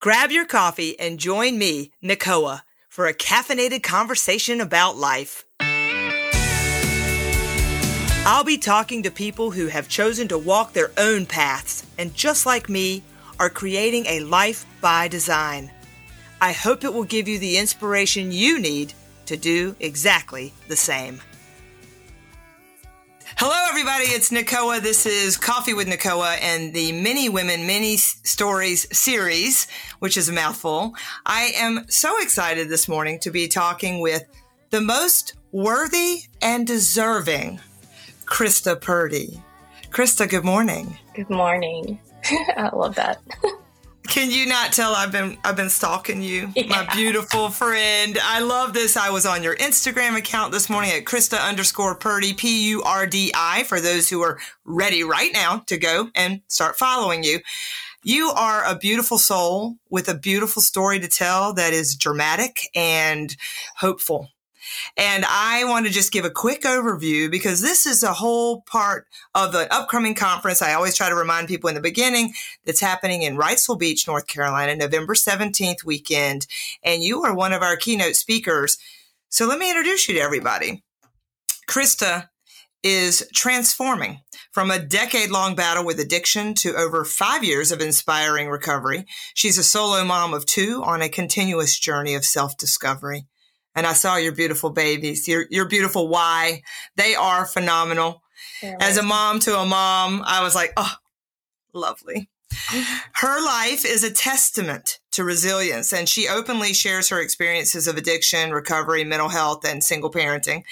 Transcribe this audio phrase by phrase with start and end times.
[0.00, 5.44] Grab your coffee and join me, Nicoa, for a caffeinated conversation about life.
[8.24, 12.46] I'll be talking to people who have chosen to walk their own paths and, just
[12.46, 13.02] like me,
[13.38, 15.70] are creating a life by design.
[16.40, 18.94] I hope it will give you the inspiration you need
[19.26, 21.20] to do exactly the same.
[23.42, 24.04] Hello, everybody.
[24.04, 24.80] It's Nicoa.
[24.80, 29.66] This is Coffee with Nicoa and the Many Women, Many Stories series,
[30.00, 30.92] which is a mouthful.
[31.24, 34.26] I am so excited this morning to be talking with
[34.68, 37.60] the most worthy and deserving
[38.26, 39.42] Krista Purdie.
[39.88, 40.98] Krista, good morning.
[41.14, 41.98] Good morning.
[42.58, 43.22] I love that.
[44.10, 46.66] Can you not tell I've been I've been stalking you, yeah.
[46.66, 48.18] my beautiful friend?
[48.20, 48.96] I love this.
[48.96, 53.06] I was on your Instagram account this morning at Krista underscore Purdie, P U R
[53.06, 57.38] D I, for those who are ready right now to go and start following you.
[58.02, 63.36] You are a beautiful soul with a beautiful story to tell that is dramatic and
[63.76, 64.30] hopeful.
[64.96, 69.06] And I want to just give a quick overview because this is a whole part
[69.34, 70.62] of the upcoming conference.
[70.62, 72.32] I always try to remind people in the beginning
[72.64, 76.46] that's happening in Wrightsville Beach, North Carolina, November 17th weekend.
[76.82, 78.78] And you are one of our keynote speakers.
[79.28, 80.82] So let me introduce you to everybody.
[81.68, 82.28] Krista
[82.82, 84.20] is transforming
[84.52, 89.04] from a decade long battle with addiction to over five years of inspiring recovery.
[89.34, 93.26] She's a solo mom of two on a continuous journey of self discovery
[93.74, 96.62] and I saw your beautiful babies, your your beautiful Y.
[96.96, 98.22] They are phenomenal.
[98.80, 100.94] As a mom to a mom, I was like, oh,
[101.72, 102.28] lovely.
[102.52, 102.98] Mm-hmm.
[103.14, 108.50] Her life is a testament to resilience, and she openly shares her experiences of addiction,
[108.50, 110.62] recovery, mental health, and single parenting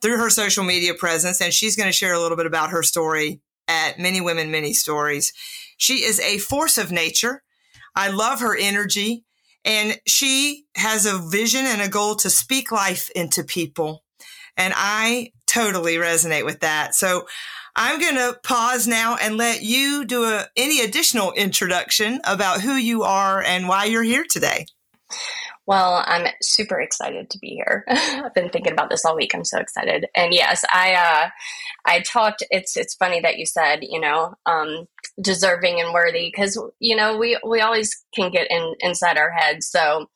[0.00, 1.40] through her social media presence.
[1.40, 4.72] And she's going to share a little bit about her story at Many Women, Many
[4.72, 5.32] Stories.
[5.76, 7.42] She is a force of nature.
[7.96, 9.24] I love her energy.
[9.64, 14.02] And she has a vision and a goal to speak life into people.
[14.56, 16.94] And I totally resonate with that.
[16.94, 17.26] So
[17.76, 22.74] I'm going to pause now and let you do a, any additional introduction about who
[22.74, 24.66] you are and why you're here today.
[25.66, 27.84] Well, I'm super excited to be here.
[27.88, 29.34] I've been thinking about this all week.
[29.34, 30.06] I'm so excited.
[30.14, 31.28] And yes, I uh,
[31.86, 32.42] I talked.
[32.50, 34.86] It's it's funny that you said you know um,
[35.20, 39.68] deserving and worthy because you know we we always can get in inside our heads.
[39.68, 40.06] So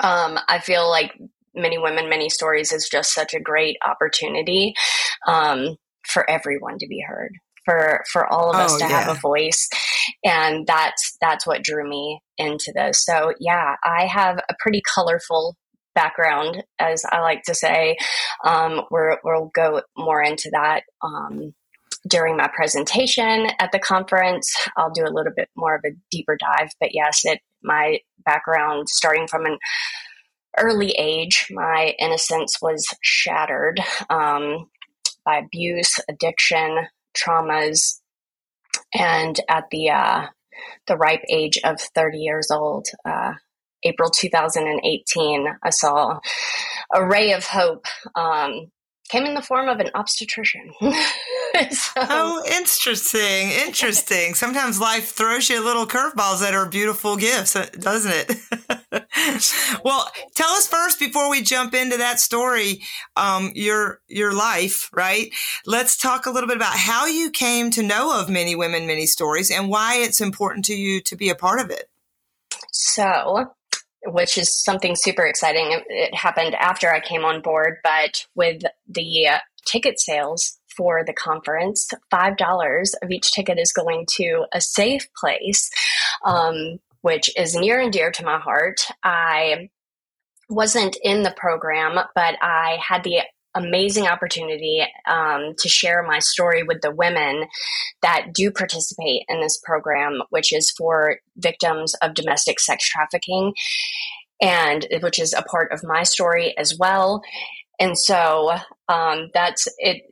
[0.00, 1.18] um, I feel like
[1.54, 4.74] many women, many stories is just such a great opportunity
[5.26, 5.76] um,
[6.06, 7.32] for everyone to be heard
[7.64, 9.00] for for all of us oh, to yeah.
[9.00, 9.68] have a voice
[10.22, 15.56] and that's that's what drew me into this so yeah i have a pretty colorful
[15.94, 17.96] background as i like to say
[18.44, 21.54] um, we're, we'll go more into that um,
[22.08, 26.36] during my presentation at the conference i'll do a little bit more of a deeper
[26.36, 29.58] dive but yes it my background starting from an
[30.58, 34.68] early age my innocence was shattered um,
[35.24, 38.00] by abuse addiction traumas.
[38.92, 40.26] And at the uh,
[40.86, 43.34] the ripe age of 30 years old, uh,
[43.82, 46.20] April 2018, I saw
[46.92, 48.70] a ray of hope um,
[49.08, 50.72] came in the form of an obstetrician.
[50.80, 53.50] so, oh, interesting.
[53.50, 54.34] Interesting.
[54.34, 59.80] Sometimes life throws you little curveballs that are beautiful gifts, uh, doesn't it?
[59.84, 62.82] well, tell us first before we jump into that story,
[63.16, 65.32] um, your your life, right?
[65.66, 69.06] Let's talk a little bit about how you came to know of Many Women, Many
[69.06, 71.90] Stories and why it's important to you to be a part of it.
[72.72, 73.52] So,
[74.06, 75.80] which is something super exciting.
[75.88, 81.12] It, happened after I came on board, but with the uh, ticket sales for the
[81.12, 85.70] conference, $5 of each ticket is going to a safe place,
[86.24, 88.86] um, which is near and dear to my heart.
[89.02, 89.70] I
[90.48, 93.20] wasn't in the program, but I had the
[93.54, 97.44] amazing opportunity um, to share my story with the women
[98.02, 103.52] that do participate in this program, which is for victims of domestic sex trafficking,
[104.40, 107.22] and which is a part of my story as well.
[107.78, 108.52] And so
[108.88, 110.02] um, that's it.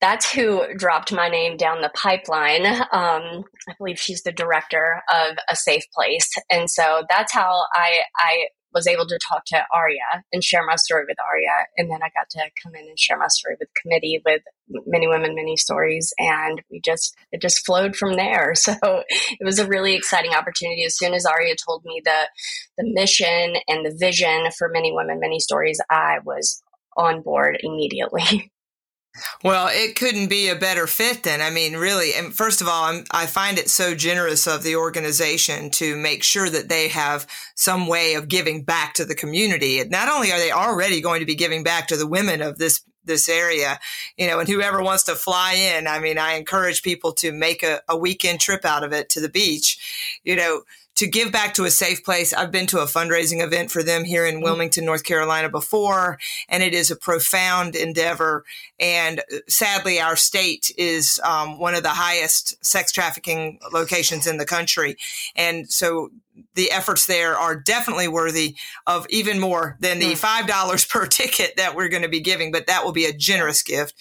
[0.00, 2.64] That's who dropped my name down the pipeline.
[2.64, 8.00] Um, I believe she's the director of a safe place, and so that's how I
[8.16, 11.66] I was able to talk to Aria and share my story with Aria.
[11.76, 14.42] And then I got to come in and share my story with committee with
[14.86, 16.12] many women, many stories.
[16.18, 18.54] And we just, it just flowed from there.
[18.70, 20.84] So it was a really exciting opportunity.
[20.84, 22.28] As soon as Aria told me the,
[22.78, 26.62] the mission and the vision for many women, many stories, I was
[26.96, 28.52] on board immediately.
[29.42, 31.40] Well, it couldn't be a better fit then.
[31.40, 34.76] I mean, really, and first of all, I'm, i find it so generous of the
[34.76, 39.82] organization to make sure that they have some way of giving back to the community.
[39.84, 42.82] Not only are they already going to be giving back to the women of this
[43.04, 43.80] this area,
[44.16, 47.62] you know, and whoever wants to fly in, I mean, I encourage people to make
[47.62, 50.62] a, a weekend trip out of it to the beach, you know,
[51.00, 52.34] to give back to a safe place.
[52.34, 54.44] I've been to a fundraising event for them here in mm-hmm.
[54.44, 58.44] Wilmington, North Carolina before, and it is a profound endeavor.
[58.78, 64.44] And sadly, our state is um, one of the highest sex trafficking locations in the
[64.44, 64.98] country.
[65.34, 66.10] And so
[66.54, 68.56] the efforts there are definitely worthy
[68.86, 70.46] of even more than the mm.
[70.46, 73.62] $5 per ticket that we're going to be giving, but that will be a generous
[73.62, 73.94] gift.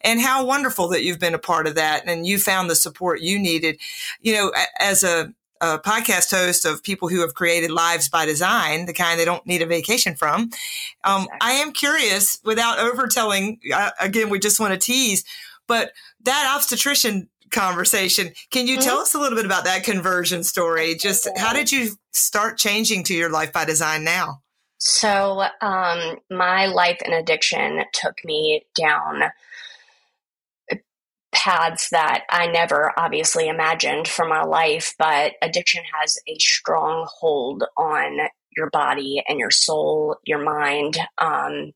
[0.00, 3.20] And how wonderful that you've been a part of that and you found the support
[3.20, 3.78] you needed.
[4.22, 8.86] You know, as a a podcast host of people who have created lives by design,
[8.86, 10.50] the kind they don't need a vacation from.
[11.04, 11.38] Um, exactly.
[11.40, 15.24] I am curious, without overtelling, uh, again, we just want to tease,
[15.66, 15.92] but
[16.24, 18.84] that obstetrician conversation, can you mm-hmm.
[18.84, 20.94] tell us a little bit about that conversion story?
[20.94, 24.42] Just how did you start changing to your life by design now?
[24.80, 29.22] So, um, my life and addiction took me down
[31.32, 37.64] paths that I never obviously imagined for my life, but addiction has a strong hold
[37.76, 40.98] on your body and your soul, your mind.
[41.18, 41.72] Um,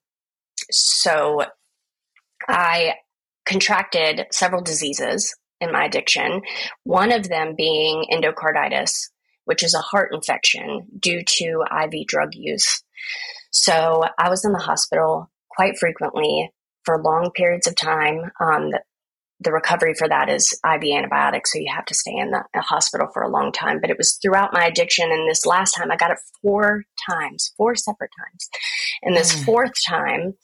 [0.70, 1.44] so
[2.48, 2.94] I
[3.44, 6.42] contracted several diseases in my addiction,
[6.82, 9.10] one of them being endocarditis,
[9.44, 12.82] which is a heart infection due to IV drug use.
[13.50, 16.50] So I was in the hospital quite frequently
[16.84, 18.32] for long periods of time.
[18.40, 18.72] Um,
[19.42, 23.08] the recovery for that is IV antibiotics, so you have to stay in the hospital
[23.12, 23.80] for a long time.
[23.80, 27.52] But it was throughout my addiction, and this last time I got it four times,
[27.56, 28.48] four separate times.
[29.02, 29.44] And this mm.
[29.44, 30.34] fourth time,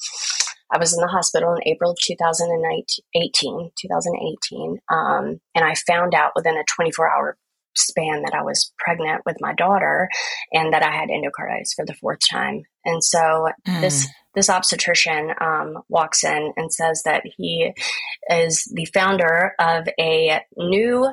[0.73, 6.33] I was in the hospital in April of 2018, 2018, um, and I found out
[6.35, 7.37] within a 24 hour
[7.79, 10.09] span that I was pregnant with my daughter
[10.53, 12.63] and that I had endocarditis for the fourth time.
[12.85, 13.81] And so mm.
[13.81, 17.73] this this obstetrician um, walks in and says that he
[18.31, 21.09] is the founder of a new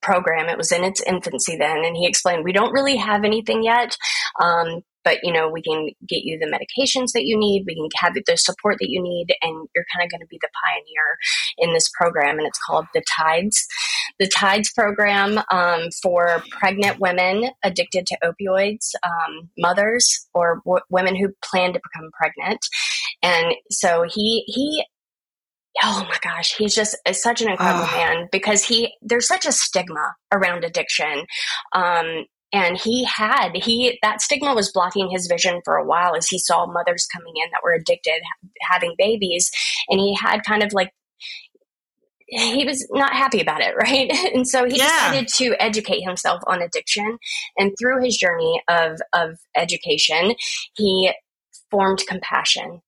[0.00, 0.48] program.
[0.48, 3.96] It was in its infancy then, and he explained we don't really have anything yet,
[4.40, 7.88] um, but you know we can get you the medications that you need we can
[7.96, 11.18] have the support that you need and you're kind of going to be the pioneer
[11.58, 13.66] in this program and it's called the tides
[14.22, 21.16] the tides program um, for pregnant women addicted to opioids um, mothers or w- women
[21.16, 22.64] who plan to become pregnant.
[23.20, 24.84] And so he he
[25.82, 27.96] oh my gosh he's just such an incredible oh.
[27.96, 31.26] man because he there's such a stigma around addiction.
[31.72, 36.28] Um, and he had he that stigma was blocking his vision for a while as
[36.28, 38.22] he saw mothers coming in that were addicted
[38.70, 39.50] having babies.
[39.88, 40.92] And he had kind of like
[42.32, 44.10] he was not happy about it right?
[44.34, 44.86] And so he yeah.
[44.86, 47.18] decided to educate himself on addiction.
[47.56, 50.34] And through his journey of of education
[50.76, 51.12] he
[51.70, 52.82] formed compassion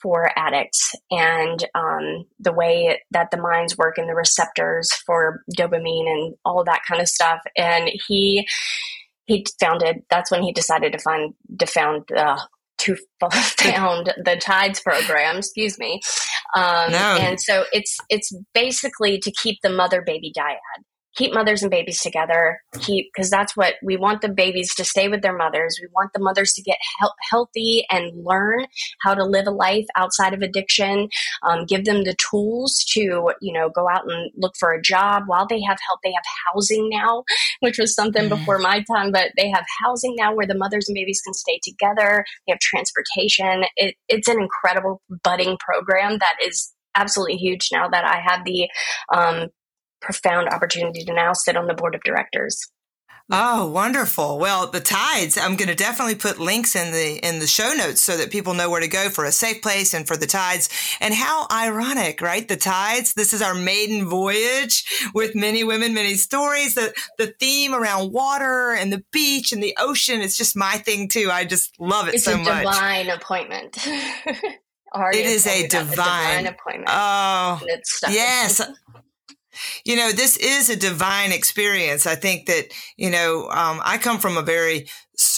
[0.00, 6.08] for addicts and um, the way that the minds work and the receptors for dopamine
[6.08, 7.40] and all that kind of stuff.
[7.56, 8.48] And he
[9.26, 12.38] he founded that's when he decided to find to found uh,
[12.80, 12.96] to
[13.62, 16.00] found the tides program excuse me
[16.56, 17.18] um, no.
[17.20, 20.56] and so it's it's basically to keep the mother baby dyad
[21.16, 25.08] keep mothers and babies together keep because that's what we want the babies to stay
[25.08, 25.78] with their mothers.
[25.80, 28.66] We want the mothers to get he- healthy and learn
[29.02, 31.08] how to live a life outside of addiction
[31.42, 35.24] um, give them the tools to you know go out and look for a job
[35.26, 36.00] while they have help.
[36.02, 37.24] They have housing now
[37.60, 38.28] which was something mm.
[38.30, 41.60] before my time but they have housing now where the mothers and babies can stay
[41.62, 42.24] together.
[42.46, 43.64] They have transportation.
[43.76, 48.68] It, it's an incredible budding program that is absolutely huge now that I have the
[49.12, 49.48] um,
[50.00, 52.60] profound opportunity to now sit on the board of directors.
[53.32, 54.40] Oh, wonderful.
[54.40, 58.00] Well, the tides, I'm going to definitely put links in the in the show notes
[58.00, 60.68] so that people know where to go for a safe place and for the tides.
[61.00, 62.46] And how ironic, right?
[62.46, 66.74] The tides, this is our maiden voyage with many women, many stories.
[66.74, 71.08] The the theme around water and the beach and the ocean, it's just my thing
[71.08, 71.30] too.
[71.30, 72.48] I just love it it's so much.
[72.50, 73.86] It's a divine appointment.
[73.86, 76.88] it is a divine, a divine appointment.
[76.88, 77.60] Oh,
[78.10, 78.60] yes.
[79.84, 82.06] You know, this is a divine experience.
[82.06, 84.86] I think that, you know, um, I come from a very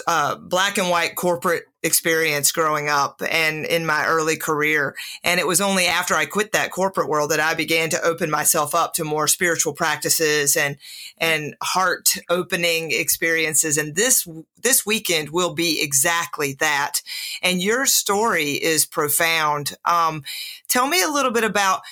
[0.07, 4.95] uh, black and white corporate experience growing up and in my early career.
[5.25, 8.31] And it was only after I quit that corporate world that I began to open
[8.31, 10.77] myself up to more spiritual practices and,
[11.19, 13.77] and heart opening experiences.
[13.77, 14.29] And this,
[14.63, 17.03] this weekend will be exactly that.
[17.43, 19.73] And your story is profound.
[19.85, 20.23] Um,
[20.69, 21.83] tell me a little bit about,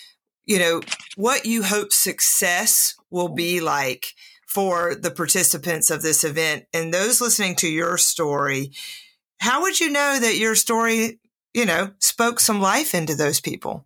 [0.51, 0.81] you know,
[1.15, 4.15] what you hope success will be like
[4.49, 8.73] for the participants of this event and those listening to your story.
[9.41, 11.21] How would you know that your story,
[11.55, 13.85] you know, spoke some life into those people?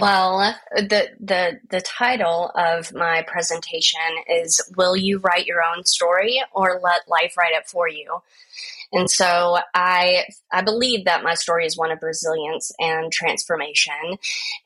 [0.00, 6.42] Well, the the the title of my presentation is "Will you write your own story
[6.52, 8.20] or let life write it for you?"
[8.92, 14.18] And so I I believe that my story is one of resilience and transformation.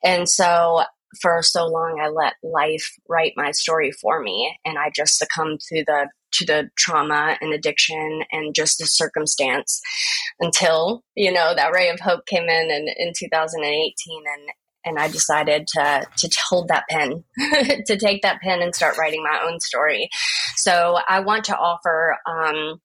[0.02, 0.84] And so
[1.20, 5.60] for so long I let life write my story for me and I just succumbed
[5.60, 9.80] to the to the trauma and addiction and just the circumstance
[10.40, 13.92] until you know that ray of hope came in in, in 2018
[14.34, 14.50] and
[14.84, 17.24] and I decided to to hold that pen,
[17.86, 20.08] to take that pen and start writing my own story.
[20.56, 22.80] So I want to offer um,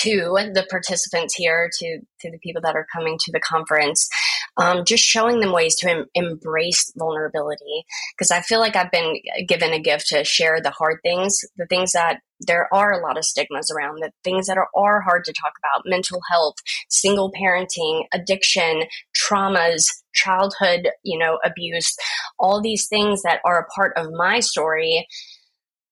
[0.00, 4.08] to the participants here, to to the people that are coming to the conference,
[4.56, 7.84] um, just showing them ways to em- embrace vulnerability.
[8.16, 11.66] Because I feel like I've been given a gift to share the hard things, the
[11.66, 15.24] things that there are a lot of stigmas around, the things that are, are hard
[15.24, 16.56] to talk about mental health,
[16.88, 18.84] single parenting, addiction,
[19.16, 21.94] traumas, childhood, you know, abuse,
[22.38, 25.06] all these things that are a part of my story.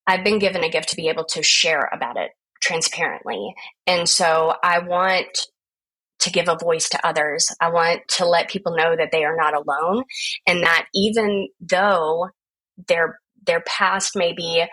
[0.05, 2.31] I've been given a gift to be able to share about it
[2.63, 3.53] transparently.
[3.85, 5.47] And so I want
[6.19, 7.53] to give a voice to others.
[7.59, 10.05] I want to let people know that they are not alone
[10.47, 12.29] and that even though
[12.87, 14.63] their their past may be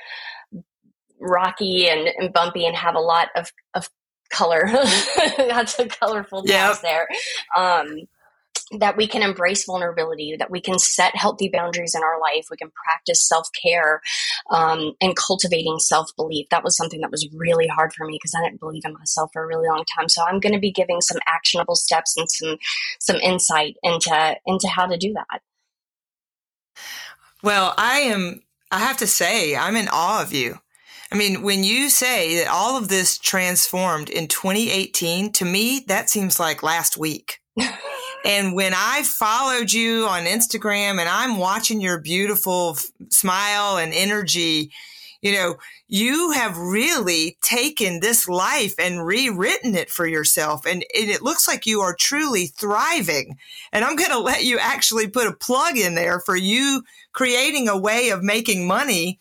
[1.20, 3.88] rocky and, and bumpy and have a lot of, of
[4.30, 4.68] color,
[5.38, 6.76] lots of colorful yep.
[6.82, 7.09] there.
[7.56, 8.06] Um,
[8.78, 12.56] that we can embrace vulnerability, that we can set healthy boundaries in our life, we
[12.56, 14.00] can practice self care
[14.50, 16.46] um, and cultivating self belief.
[16.50, 19.30] That was something that was really hard for me because I didn't believe in myself
[19.32, 20.08] for a really long time.
[20.08, 22.58] So I'm going to be giving some actionable steps and some
[23.00, 25.40] some insight into into how to do that.
[27.42, 28.42] Well, I am.
[28.70, 30.58] I have to say, I'm in awe of you.
[31.12, 36.08] I mean, when you say that all of this transformed in 2018, to me, that
[36.08, 37.40] seems like last week.
[38.24, 43.92] And when I followed you on Instagram and I'm watching your beautiful f- smile and
[43.94, 44.70] energy,
[45.22, 45.56] you know,
[45.88, 50.64] you have really taken this life and rewritten it for yourself.
[50.66, 53.36] And, and it looks like you are truly thriving.
[53.72, 57.68] And I'm going to let you actually put a plug in there for you creating
[57.68, 59.18] a way of making money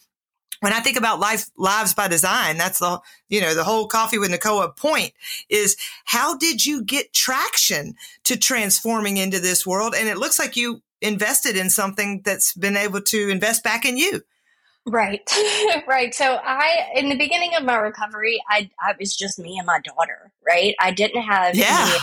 [0.61, 2.99] when I think about life, lives by design, that's the,
[3.29, 5.13] you know, the whole coffee with Nicoa point
[5.49, 9.95] is how did you get traction to transforming into this world?
[9.97, 13.97] And it looks like you invested in something that's been able to invest back in
[13.97, 14.21] you.
[14.85, 15.21] Right.
[15.87, 16.13] right.
[16.13, 19.79] So I in the beginning of my recovery, I I was just me and my
[19.79, 20.75] daughter, right?
[20.79, 21.99] I didn't have yeah.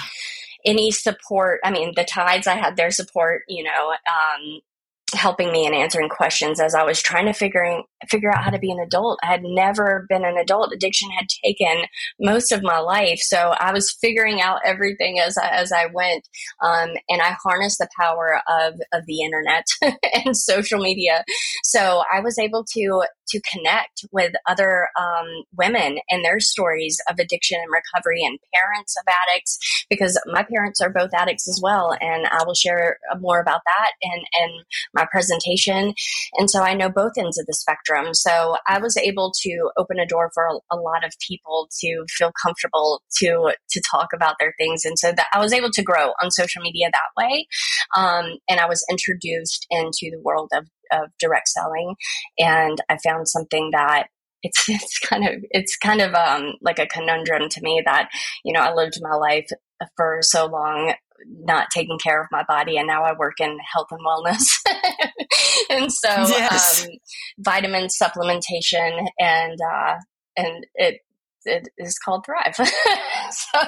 [0.65, 1.61] any, any support.
[1.65, 4.61] I mean, the tides I had their support, you know, um,
[5.17, 8.59] helping me and answering questions as I was trying to figuring figure out how to
[8.59, 9.19] be an adult.
[9.23, 10.73] I had never been an adult.
[10.73, 11.85] Addiction had taken
[12.21, 16.29] most of my life, so I was figuring out everything as I, as I went.
[16.63, 19.65] Um, and I harnessed the power of of the internet
[20.25, 21.25] and social media.
[21.65, 27.19] So I was able to to connect with other um, women and their stories of
[27.19, 29.59] addiction and recovery and parents of addicts
[29.91, 33.91] because my parents are both addicts as well and i will share more about that
[34.03, 34.63] and in
[34.95, 35.95] my presentation.
[36.35, 38.15] And so i know both ends of the spectrum.
[38.15, 42.05] So i was able to open a door for a, a lot of people to
[42.17, 44.85] feel comfortable to to talk about their things.
[44.85, 47.47] And so that i was able to grow on social media that way.
[47.97, 51.95] Um, and i was introduced into the world of of direct selling,
[52.39, 54.09] and I found something that
[54.43, 58.09] it's it's kind of it's kind of um, like a conundrum to me that
[58.45, 59.49] you know I lived my life
[59.97, 60.95] for so long
[61.27, 64.45] not taking care of my body and now I work in health and wellness.
[65.71, 66.85] and so yes.
[66.85, 66.91] um,
[67.39, 69.95] vitamin supplementation and uh,
[70.37, 71.01] and it
[71.47, 72.57] it is called Thrive.
[72.57, 73.61] so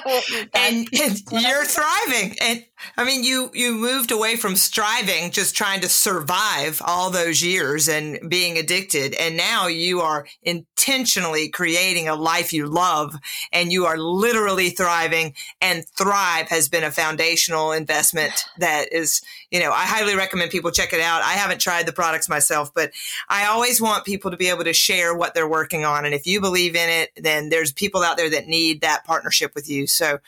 [0.54, 2.36] and, and you're thriving.
[2.40, 2.64] And
[2.96, 7.88] I mean, you you moved away from striving, just trying to survive all those years
[7.88, 13.16] and being addicted, and now you are intentionally creating a life you love,
[13.52, 15.34] and you are literally thriving.
[15.60, 20.70] And Thrive has been a foundational investment that is, you know, I highly recommend people
[20.70, 21.22] check it out.
[21.22, 22.92] I haven't tried the products myself, but
[23.28, 26.26] I always want people to be able to share what they're working on, and if
[26.26, 29.86] you believe in it, then there's people out there that need that partnership with you.
[29.86, 30.20] So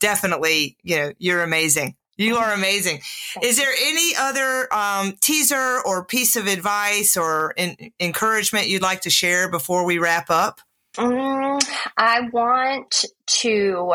[0.00, 1.96] definitely, you know, you're amazing.
[2.18, 3.00] You are amazing.
[3.42, 9.02] Is there any other um, teaser or piece of advice or in- encouragement you'd like
[9.02, 10.60] to share before we wrap up?
[10.98, 11.60] Um,
[11.96, 13.92] I want to.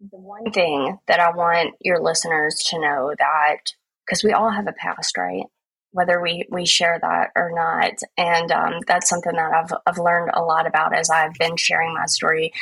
[0.00, 3.72] The one thing that I want your listeners to know that
[4.06, 5.44] because we all have a past, right?
[5.92, 10.32] Whether we we share that or not, and um, that's something that I've I've learned
[10.34, 12.52] a lot about as I've been sharing my story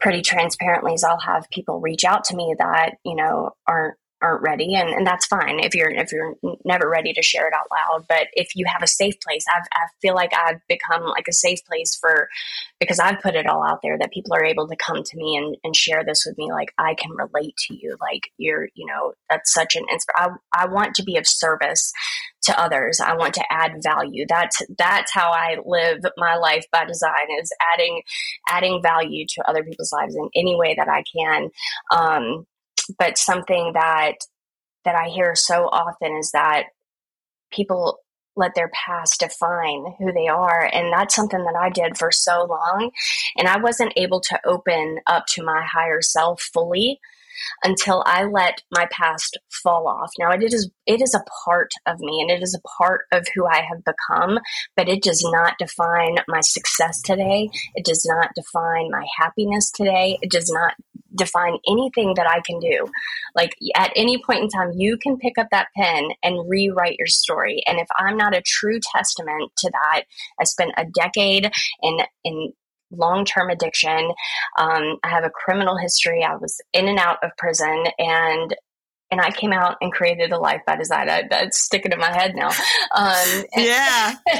[0.00, 4.42] pretty transparently is I'll have people reach out to me that, you know, aren't aren't
[4.42, 6.34] ready and, and that's fine if you're if you're
[6.64, 9.66] never ready to share it out loud but if you have a safe place I've,
[9.72, 12.28] i feel like i've become like a safe place for
[12.78, 15.36] because i've put it all out there that people are able to come to me
[15.36, 18.86] and, and share this with me like i can relate to you like you're you
[18.86, 21.92] know that's such an inspiration I, I want to be of service
[22.42, 26.84] to others i want to add value that's that's how i live my life by
[26.84, 28.02] design is adding
[28.48, 31.48] adding value to other people's lives in any way that i can
[31.90, 32.46] um,
[32.98, 34.14] but something that
[34.84, 36.64] that I hear so often is that
[37.52, 37.98] people
[38.36, 42.46] let their past define who they are and that's something that I did for so
[42.48, 42.90] long
[43.36, 47.00] and I wasn't able to open up to my higher self fully
[47.64, 50.10] until I let my past fall off.
[50.18, 53.26] Now it is it is a part of me and it is a part of
[53.34, 54.38] who I have become,
[54.76, 57.50] but it does not define my success today.
[57.74, 60.18] It does not define my happiness today.
[60.22, 60.74] It does not
[61.14, 62.86] define anything that I can do.
[63.34, 67.06] Like at any point in time, you can pick up that pen and rewrite your
[67.06, 67.62] story.
[67.66, 70.04] And if I'm not a true testament to that,
[70.40, 71.50] I spent a decade
[71.82, 72.52] in in
[72.90, 74.12] long term addiction.
[74.58, 76.24] Um, I have a criminal history.
[76.24, 78.54] I was in and out of prison, and
[79.10, 81.10] and I came out and created a life by design.
[81.10, 82.50] I, that's sticking in my head now.
[82.94, 84.14] Um, yeah,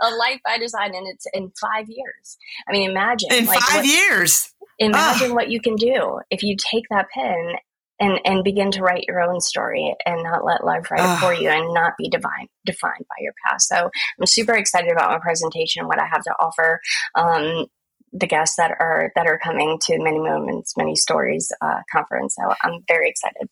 [0.00, 2.36] a life by design, and it's in five years.
[2.68, 4.52] I mean, imagine in like, five what, years.
[4.80, 5.34] Imagine oh.
[5.34, 7.54] what you can do if you take that pen
[8.00, 11.34] and and begin to write your own story and not let life write it for
[11.34, 13.68] you and not be divine defined by your past.
[13.68, 16.80] So I'm super excited about my presentation, and what I have to offer.
[17.14, 17.66] Um,
[18.12, 22.34] the guests that are that are coming to Many Moments, Many Stories uh, conference.
[22.36, 23.48] So I'm very excited.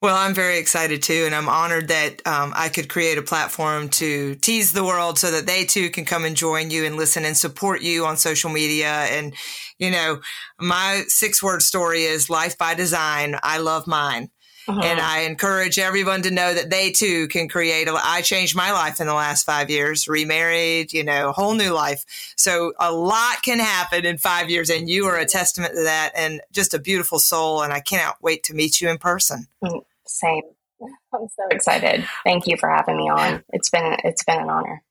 [0.00, 3.88] Well, I'm very excited too, and I'm honored that um, I could create a platform
[3.90, 7.24] to tease the world so that they too can come and join you and listen
[7.24, 8.90] and support you on social media.
[9.10, 9.34] And,
[9.76, 10.20] you know,
[10.60, 13.40] my six word story is life by design.
[13.42, 14.30] I love mine.
[14.68, 14.80] Uh-huh.
[14.82, 18.72] And I encourage everyone to know that they too can create a, I changed my
[18.72, 22.04] life in the last five years, remarried, you know, whole new life.
[22.36, 26.12] So a lot can happen in five years and you are a testament to that
[26.14, 27.62] and just a beautiful soul.
[27.62, 29.46] And I cannot wait to meet you in person.
[29.64, 30.42] Mm, same.
[31.14, 32.06] I'm so excited.
[32.24, 33.42] Thank you for having me on.
[33.48, 34.82] It's been, it's been an honor.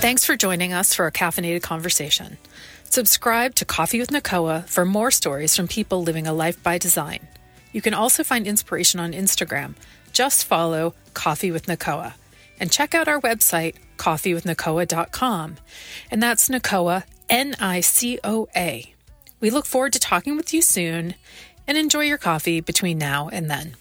[0.00, 2.38] Thanks for joining us for a caffeinated conversation.
[2.92, 7.26] Subscribe to Coffee with Nicoa for more stories from people living a life by design.
[7.72, 9.76] You can also find inspiration on Instagram.
[10.12, 12.16] Just follow Coffee with Nicoa.
[12.60, 15.56] And check out our website, coffeewithnicoa.com.
[16.10, 18.92] And that's Nicoa, N I C O A.
[19.40, 21.14] We look forward to talking with you soon
[21.66, 23.74] and enjoy your coffee between now and then.